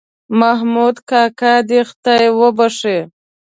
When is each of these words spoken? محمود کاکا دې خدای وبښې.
محمود 0.39 0.95
کاکا 1.09 1.53
دې 1.69 1.79
خدای 1.89 2.25
وبښې. 2.39 2.97